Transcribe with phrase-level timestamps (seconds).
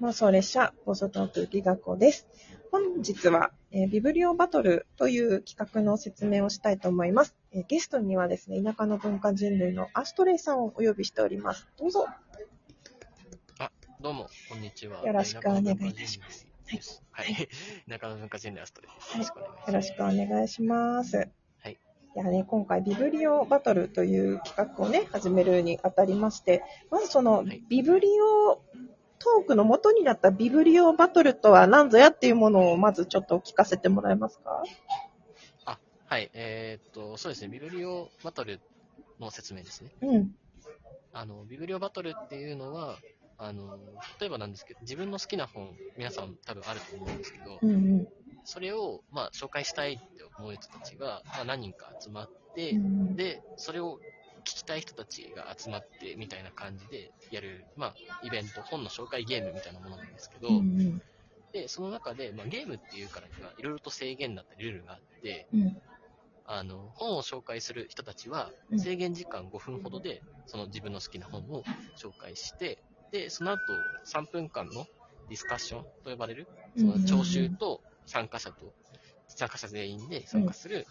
[0.00, 2.28] 妄想列車放送トーク劇学校です。
[2.70, 7.34] 本日は、えービブリオバトルという企画の説明をしたいと思います。
[7.50, 11.66] えーゲストにはですね、田舎の文化人類のアストレイさんをお呼びしております。
[11.76, 12.06] どうぞ。
[14.00, 15.04] どうも、こんにちは。
[15.04, 16.46] よろしくお願いいたします
[16.80, 17.02] す。
[17.10, 17.48] はい。
[17.88, 19.16] 中野文化人類アストレです。
[19.16, 21.28] はいよろしくお願いします。
[22.16, 28.60] いやね、今回ビブリオバトルという企画をね、始めるにあたりまして、まずそのはいビブリオ
[29.18, 34.62] トークの元になったビブリオバトルとは何ぞやっていうものをまずちょっと聞かせてもらえますか？
[36.10, 36.30] はい。
[36.32, 38.62] えーっと、そうですね、ビブリオバトル
[39.20, 39.90] の説明ですね。
[40.00, 40.30] うん。
[41.12, 42.96] あの、ビブリオバトルっていうのは、
[43.36, 43.74] あの、
[44.18, 48.08] 例えばなんですけど、自分の好きな本、皆さん多分あると思うんですけど、うんうん。
[48.42, 61.00] それを、まあ、紹介したいって思う人たちが、まあ、何人か集まって、うんで、それを聞きたい人たちが集まってみたいな感じでやる、まあ、イベント、本の紹介ゲームみたいなものなんですけど、うん
[61.52, 65.82] で、その中で、まあ、ゲームっていうからには、いろいろと制限だったり、ルールがあって、うん。
[66.44, 68.84] あの、本を紹介する人たちはう、ん。
[68.84, 74.86] 制限時間5分ほどで、その自分の好きな本を紹介して、で、その後、3分間の
[75.26, 78.74] ディスカッションと呼ばれる、その聴衆と参加者と、
[79.28, 80.88] 参加者全員で参加する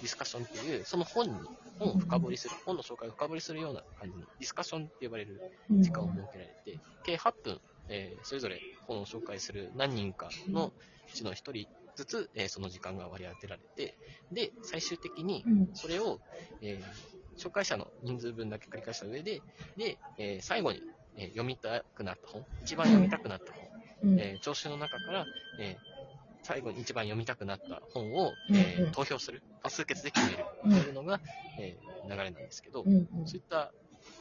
[0.00, 13.98] ディスカッションっていう、その本に、本を深掘りする、本の紹介を深掘りするような感じのディスカッションって呼ばれるうん時間を設けられて、計8分、えーそれぞれ本を紹介する何人かのうちの1人ずつ、えーその時間が割り当てられて、
[14.30, 15.68] で、最終的にうん。
[15.74, 16.20] それを、
[16.60, 17.06] えー
[17.38, 19.44] 紹介者の人数分だけ繰り返した上で、
[19.76, 20.82] で、えー最後に、
[21.16, 23.70] えー読みたくなった本、一番読みたくなった本、
[24.02, 24.20] うん。
[24.20, 25.95] えー聴衆の中から、えー
[26.46, 31.20] 最後に一番読みたくなった本を、うんえーうん投票する、多数決で決めるうんというのが、
[31.58, 33.72] えー流れなんですけど、そういった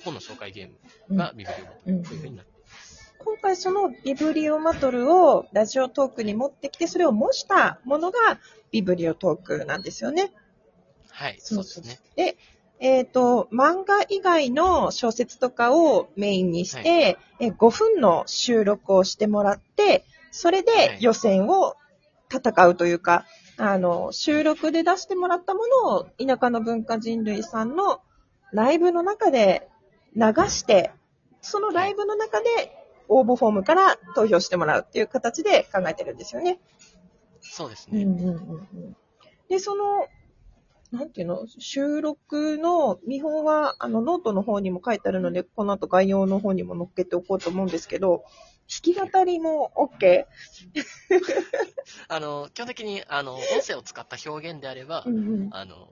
[0.04, 0.70] 本の紹介ゲー
[1.10, 3.16] うんムがビブリオバトルというふうになっています。
[3.20, 8.18] 今回そのビブリオバトルをラジオトークに持ってきて、それを模したものが
[8.72, 10.32] ビブリオトークなんですよね。
[11.12, 12.00] はい、そうですね。
[12.16, 12.38] で、
[12.80, 21.76] えっ、と、漫画以外の小説とかをメインにして、え5分の収録をしてもらって、それで予選を
[22.36, 23.26] 戦うというか、
[23.58, 28.02] あの、収録で出してもらったものを田舎の文化人類さんの
[28.52, 29.70] ライブの中で
[30.16, 30.92] 流して、
[31.42, 32.48] そのライブの中で
[33.08, 36.60] 応募フォームから投票してもらうっていう形で考えてるんですよね。
[37.42, 38.04] そうですね。
[38.04, 38.96] うんうん
[39.48, 40.08] で、その、
[40.92, 48.24] なんていうの、収録の見本は、あの、ノートの方にも書いてあるので、この後概要の方にも載っけておこうと思うんですけど、
[48.68, 50.26] 弾き語りも OK?
[52.08, 55.50] あの、基本的に、あの、音声を使った表現であれば、うんうん。
[55.52, 55.88] あの、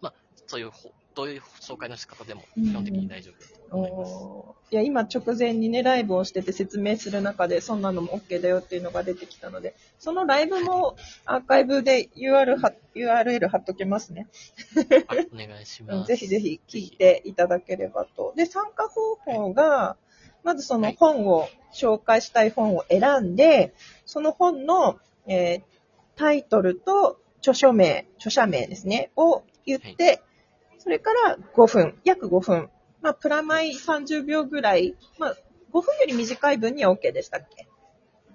[0.00, 0.14] まあ、
[0.46, 4.12] そういうほ、どういう紹介の仕方でもうん基本的に大丈夫だと思います。
[4.14, 14.28] おーいや、今直前にね、ライブをしてて説明する中で、そんなのも OK だよっていうのが出てきたので、そのライブもアーカイブで URL は URL 貼っときますね。
[15.08, 16.06] あお願いしうんます。
[16.08, 18.32] ぜひぜひ聞いていただければと。
[18.36, 19.96] で、参加方法が、
[20.48, 20.96] まずそのはい。
[20.98, 23.74] 本を、紹介したい本を選んで、
[24.06, 25.62] その本の、えー
[26.16, 30.20] タイトルと著書名、著者名ですね、を言って、
[30.78, 32.70] それから5分、約5分。
[33.02, 35.36] まあ、プラマイ30秒ぐらい、まあ、
[35.72, 37.68] 5分より短い分には OK でしたっけ？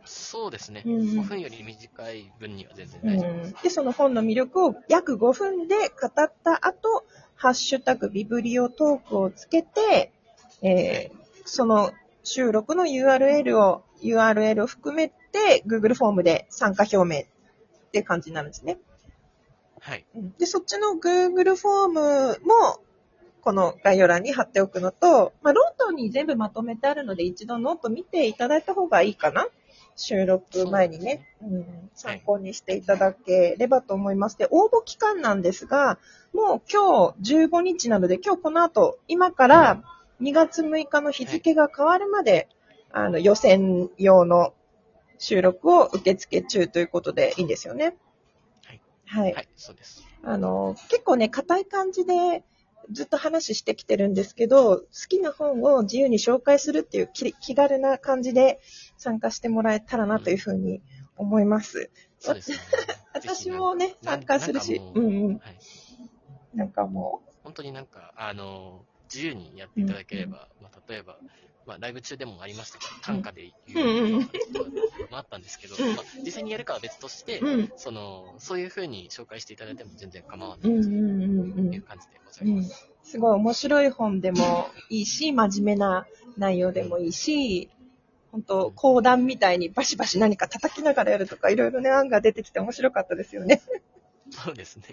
[0.05, 0.83] そうですね。
[0.85, 0.93] うん。
[1.19, 3.63] 5分より短い分には全然大丈夫です。
[3.63, 7.03] で、その本の魅力を約5分で語った後、
[7.35, 10.11] ハッシュタグビブリオトークをつけて、
[10.61, 11.91] えーその
[12.23, 18.79] 収録の URL を、URL を含めて Google フォームで参加表明っていう感じになるんですね。
[19.79, 20.05] はい。
[20.15, 20.33] うん。
[20.37, 22.79] で、そっちの Google フォームも、
[23.41, 29.47] この概要欄に貼っておくのと、まあ、ノートに全部まとめてあるので、一度ノート見ていただいた方がいいかな。
[29.95, 34.37] 収録前にね、うん、参考にしていただければと思います。
[34.37, 35.99] で、応募期間なんですが、
[36.33, 39.83] もう今日15日なので、今日この後、今から
[40.23, 42.47] 2月6日の日付が変わるまで、
[42.91, 44.53] あの、予選用の
[45.17, 47.97] 収録を受付中ということでいいんですよね。
[48.65, 48.81] はい。
[49.05, 49.33] はい。
[49.33, 50.01] はい、そうです。
[50.23, 52.45] あの、結構ね、硬い感じで
[52.89, 58.61] ずっと話してきてるんですけど、好きな本を自由に紹介するっていう気気軽な感じで
[58.97, 60.81] 参加してもらえたらなというふうに
[61.17, 61.91] 思います。
[62.19, 62.57] そうです ね。
[63.13, 65.37] 私もね、参加するし、うんうん。
[65.39, 65.57] はい。
[66.53, 71.17] なんかも本当になんか、あの、自由にやっていただければ、まあ、例えば、
[71.65, 74.63] まあ、ライブ中でもありましたけど、短歌で言うと
[75.09, 75.95] もあったんですけど、うん。
[75.95, 77.41] まあ、実際にやるかは別として。
[77.77, 82.89] その、そういうふうに紹介していただいても全然構わないという感じでございます。
[83.03, 86.07] すごい面白い本でもいいし、真面目な
[86.37, 87.69] 内容でもいいし、
[88.31, 93.61] 本当講談みたいにバシバシ何か叩きながらやるとか、いろいろね、案が出てきて面白かったですよね。
[94.29, 94.83] そうですね。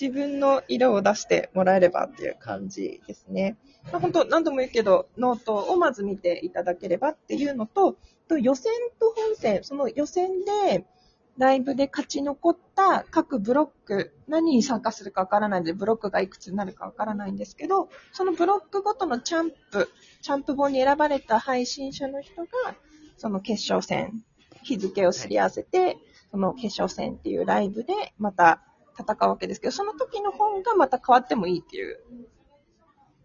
[0.00, 3.56] 自分の色を出してもらえればっていう感じですね。
[3.90, 7.96] まあ、本当何度も言うけど、ノートをまず見ていただければっていうのと、
[8.28, 10.86] と予選と本戦、その予選で、
[11.38, 19.88] ライブで勝ち残った各ブロック、何に参加するかわからないので、ブロックがいくつになるかわからないんですけど、そのブロックごとのチャンプ、
[20.20, 22.48] チャンプ本に選ばれた配信者の人が、
[23.16, 24.24] その決勝戦、
[24.64, 25.96] 日付をすり合わせて、
[26.32, 28.64] その決勝戦っていうライブでまた
[28.98, 32.00] 戦うわけですけど、その時の本がまた変わってもいいっていう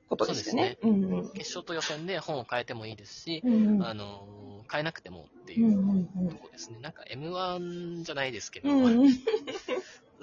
[0.09, 0.77] ことですよね。
[0.83, 1.29] うんうん。
[1.31, 3.83] 決勝と予選で本を変えてもいいですし、うんうん。
[3.83, 6.79] あのー変えなくてもってうんいううんうんとこですね。
[6.79, 9.13] なんか M1 じゃないですけど、うんうん。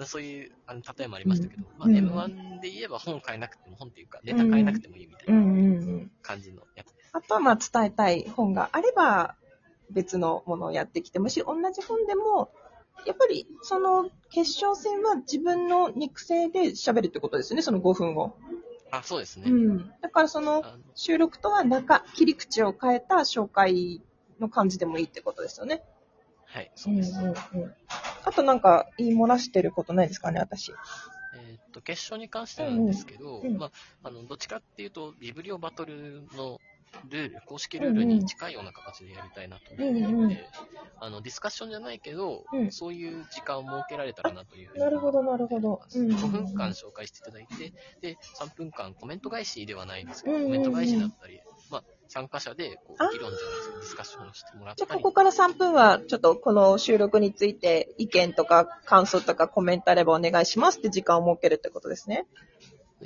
[0.05, 6.11] そういうあの例えもありましたけど、まあ、うん M1 で言えば本変えなくても、本っていうかネタ変えなくてもいいみたいうんなうんうん。
[6.23, 7.09] 感じのやつです。
[7.13, 9.35] あとはまあ伝えたい本があれば
[9.91, 12.51] 別のものをやってきてもし、同じ本でも、
[13.05, 18.35] やっぱりその決勝戦は自分の肉声で喋るってことですよね、その5分を。
[18.91, 19.49] あ、そうですね。
[19.49, 19.91] うん。
[20.01, 20.63] だからその
[20.95, 24.01] 収録とは中、切り口を変えた紹介
[24.39, 25.83] の感じでもいいってことですよね。
[26.45, 27.17] はい、そうです。
[27.17, 27.35] んうんうん。
[28.23, 30.73] あとなんか言い漏らしてることないですかね、私。
[31.33, 33.71] えーっと、決勝に関してなんですけど、うんうんまあ、
[34.03, 36.59] あの、どっちかっていうと、ビブリオバトルの
[37.09, 40.37] ルール、公式ルールに近いような形でやりたいなと思っていて、うんうん。
[40.99, 42.71] あの、ディスカッションじゃないけど、うん。
[42.71, 45.81] そういう時間を設けられたらなというふうになるほど、なるほど。
[45.95, 46.17] うんうんうん。
[46.17, 62.27] 5分間紹介していただいて、で、3分間コメント返しではないですけど、コメント返しだったり、まあ、参加者でこう議論じゃないですけど、ディスカッションをしてもらっじゃあ、たりここから3分は、ちょっとこの収録について意見とか感想とかコメントあればお願いしますって時間を設けるってことですね。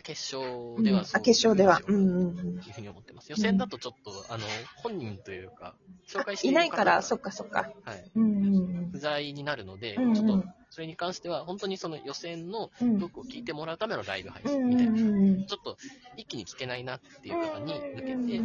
[0.01, 1.81] 決勝ではうんあ、決勝では。
[1.88, 2.03] うんうう
[2.33, 2.56] んうん。
[2.56, 3.30] いうふうに思ってます。
[3.31, 4.44] 予選だとちょっと、あの、
[4.77, 5.75] 本人というか、
[6.07, 7.69] 紹介していないから、そっっかそっか。
[7.83, 8.12] はい。
[8.15, 13.00] うんうん不在になるので、うんうんちょっと、それに関しては、本当にその予選のうん。
[13.00, 14.92] トークを聞いてもらうためのライブ配うん信みたいな。
[14.92, 15.77] うんうんちょっと、
[16.18, 18.42] 一気に聞けないなっていう方に向けて、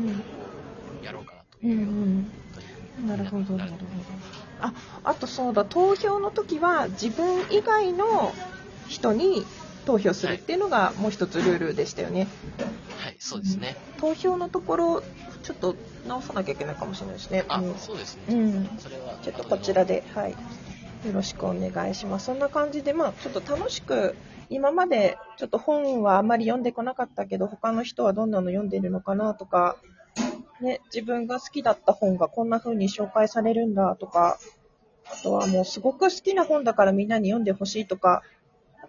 [1.04, 1.92] やろうかなとうんういうよ
[3.04, 3.16] うな。
[3.16, 3.84] なるほど、なるほど。
[4.60, 4.72] あ、
[5.04, 8.32] あとそうだ、投票の時は自分以外の
[8.88, 9.44] 人に
[9.86, 12.26] 投票するっていうのがもう一つルールでしたよね。
[12.98, 13.76] はい、そうですね。
[13.98, 15.02] 投票のところ、
[15.42, 17.44] ちょっと直さなきゃいけないかもしれないですね。
[17.48, 18.34] あうん、そうですね。
[18.34, 18.70] うん。
[18.78, 20.32] それは、ちょっとこちらで、はい。
[20.32, 20.36] よ
[21.14, 22.26] ろしくお願いします。
[22.26, 24.14] そんな感じで、まあ、ちょっと楽しく、
[24.50, 29.76] 今までちょっと本はあまり読んでこなかったけど、他の人はどんなの読んでるのかなとか、
[30.60, 34.38] ね、自分が好きだった本がこんな風に紹介されるんだとか、
[35.06, 38.22] あとはもうすごく好きな本だからみんなに読んでほしいとか、あ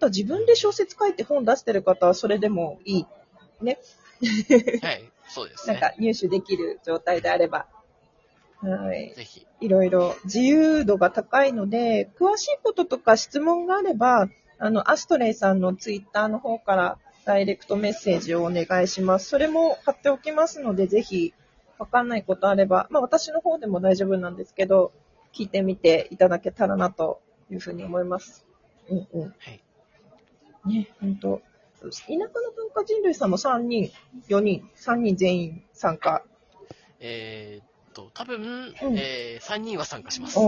[0.01, 3.05] とは自分で小説書いて本出してる方はそれでもいい。
[3.61, 3.77] ね。
[4.81, 5.73] はい、そうですね。
[5.73, 7.67] なんか入手できる状態であれば。
[8.61, 9.13] はい。
[9.15, 14.27] ぜひ、いろいろ自由度が高いので、詳しいこととか質問があれば、
[14.59, 19.29] あの、アストレイさんのツイッターの方からダイレクトメッセージをお願いします。
[19.29, 21.33] それも貼っておきますので、ぜひ、
[21.79, 24.93] わかんないことあれば、まあ私の方でも大丈夫なんですけど、
[25.33, 28.45] 聞いてみていただけたらなというふうに思います。
[28.89, 29.33] うんうん。
[29.39, 29.63] はい。
[30.65, 31.41] ね、本当
[31.81, 33.91] 田舎の文化人類さんも3人、
[34.29, 36.23] 4人、3人全員参加。
[36.99, 40.37] えーっと、多分、うんえー、3人は参加します。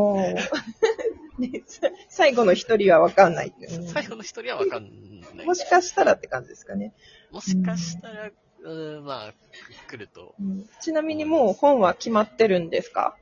[2.10, 3.82] 最後の1人はわかんないっていう。
[3.82, 4.84] うん最後の一人はわかん
[5.36, 5.46] ない。
[5.46, 6.94] もしかしたらって感じですかね。
[7.32, 9.34] もしかしたら、うーん、まあ、
[9.90, 10.36] 来ると。
[10.82, 13.18] ちなみにもう本は決まってるんですか？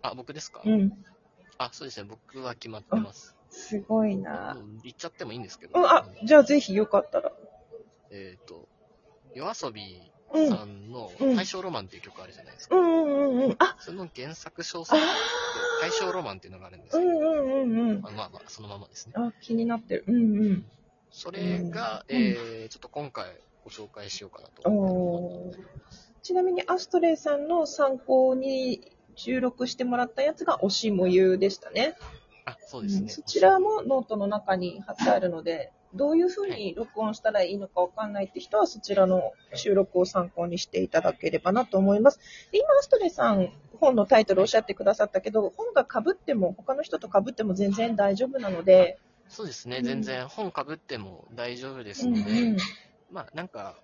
[0.00, 0.92] あ、僕ですか、うん。
[1.58, 2.08] あ、そうですね。
[2.08, 3.36] 僕は決まってます。
[3.54, 4.54] すごいうな。
[4.54, 5.78] ん、言っちゃってもいいんですけど。
[5.78, 7.32] うん、あ、じゃあぜひよかったら。
[8.10, 8.68] えっ、と、
[9.34, 10.48] 夜遊びうん。
[10.48, 12.74] さんのうん大正ロマンっていう曲あるじゃないですか。
[12.76, 13.56] うんうんうんうん。
[13.58, 15.06] あ、その原作小説で
[15.80, 18.00] 大正ロマンっていうのがあるんですけど、うんうんうんうん。
[18.00, 19.12] まあまあまあ、そのままですね。
[19.16, 20.04] あ、気になってる。
[20.08, 20.18] うんう
[20.50, 20.64] ん。
[21.10, 23.26] それが、うんえー、ちょっと今回
[23.62, 25.54] ご紹介しようかなと思。
[26.22, 31.96] ちなみにアストレイさんの参考に収録してもらったやつが推し、燃ゆでしたね。
[32.44, 33.08] あ、そうですね。
[33.08, 42.18] そちらもノートの中に貼ってあるので、どういうふうに録音したらいいのかわかんないって人は、そちらの収録を参考にしていただければなと思います。
[42.50, 48.98] で今、アストレさん、本のタイトルおっしゃってくださったけど、本が被っても、他の人と被っても全然大丈夫なので、
[49.28, 49.78] そうですね。
[49.78, 52.56] うん全然本かぶっても大丈夫ですうんので、
[53.10, 53.76] まあなんか、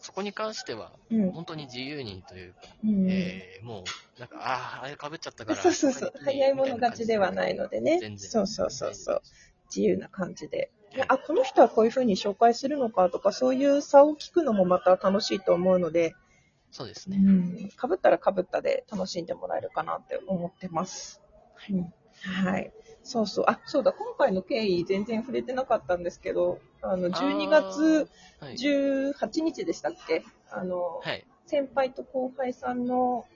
[0.00, 0.92] そこに関しては。
[1.32, 3.84] 本当に自由にというか、うんえー、も
[4.16, 5.58] う、なんか、ああ、あれかぶっちゃったから。
[5.58, 6.12] そうそうそう。
[6.24, 7.98] 早い者勝ちではないのでね。
[8.00, 8.30] 全然。
[8.30, 9.22] そうそうそうそう。
[9.68, 10.70] 自由な感じで。
[10.92, 16.14] はいあ、この人はこういうふうに紹介するのかとか、そういう差を聞くのもまた楽しいと思うので、う
[16.70, 17.18] そうですね。
[17.18, 17.68] ん。
[17.76, 21.20] かぶったらかぶったで楽しんでもらえるかなって思ってます。
[21.70, 22.72] うんはい。
[23.06, 23.44] そうそう。
[23.46, 28.08] あ、そうだ、今回の経緯全然触れてなかったんですけど、あの、12月
[28.40, 28.54] はい。
[28.56, 30.24] 18日でしたっけ？
[30.50, 31.24] あの、はい。
[31.46, 33.26] 先輩と後輩さんの、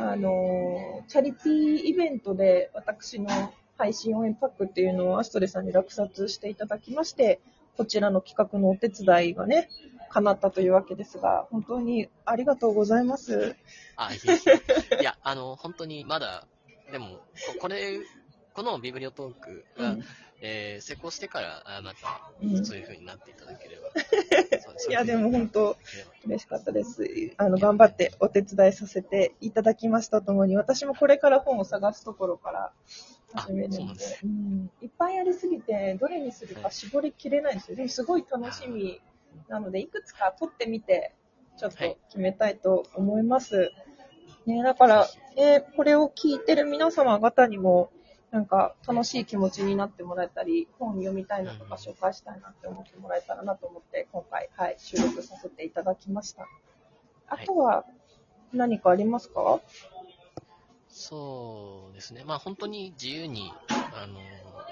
[0.00, 3.28] あの、チャリティーイベントで私の
[3.78, 7.40] 配信応援パックっていうのをアストレさんに落札していただきまして、
[7.76, 9.68] こちらの企画のお手伝いがね、
[10.10, 13.54] 叶ったというわけですが、本当にありがとうございます。
[13.96, 14.38] あ、いえい
[14.98, 15.00] え。
[15.00, 16.46] いや、あの、本当にまだ、
[16.90, 17.20] でも、こ
[17.60, 17.98] これ、
[18.54, 19.96] このビブリオトークが、
[20.40, 22.66] えー成功してから、あまたう、ん。
[22.66, 23.90] そういう風になっていただければ。
[24.60, 25.76] そ ういや、でも本当、
[26.26, 27.04] 嬉しかったです。
[27.36, 32.72] あの、頑張ってお手伝いさせていただきましたともに、私もこれから本を探すところから
[33.34, 34.04] 始めるので。
[34.24, 37.76] うなんいっぱいありすぎて、どれにするか絞りきれないんですよ。
[37.76, 39.00] でもすごい楽しみ
[39.48, 41.14] なので、いくつか取ってみて、
[41.56, 41.76] ちょっと
[42.08, 43.70] 決めたいと思います。
[44.46, 47.92] ね、だから、えーこれを聞いてる皆様方にも、
[48.32, 56.48] なんか楽しい気持ちになってもらえたり、本読みたいなとか紹介したいなって思ってもらえたらなと思って、今回、はい、収録させていただきました。
[57.28, 57.84] あとは、
[58.54, 59.60] 何かありますか、
[60.88, 62.24] そうですね。
[62.24, 64.14] まあ本当に自由に、あの、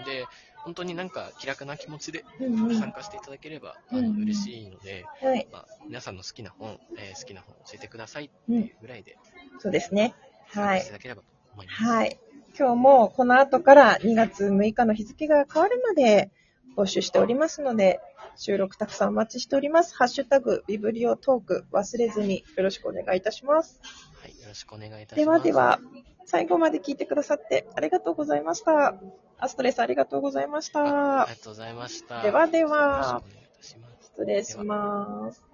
[0.07, 0.27] で、
[0.65, 2.79] 本当になんか気楽な気持ちでうんうん。
[2.79, 5.47] 参加していただければ、あうんうんの嬉しいので、はい。
[5.53, 9.19] まあ、皆さんの好きな本、えー好きな本教えてくださいってうんいうぐらいで
[9.59, 10.15] そうですね。
[10.49, 10.93] はい参加していた。
[10.95, 11.83] だければと思います。
[11.83, 12.19] はい。
[12.59, 16.31] 今日もこの後から2月6日の日付が変わるまで
[16.77, 18.01] 募集しておりますので、
[18.37, 19.95] 収録たくさんお待ちしております。
[19.97, 23.81] ハッシュタグ、ビブリオトーク忘れずによろしくお願いいたします。
[24.15, 24.31] はい。
[24.41, 25.45] よろしくお願いいたします。
[25.45, 25.81] ではでは、
[26.25, 28.95] 最後まで聞いてくださってありがとうございました。
[29.39, 31.39] アストレスありがとうございましああたり。
[31.39, 32.23] がとうございました。
[32.23, 33.23] ではでは。
[33.61, 35.50] 失礼します。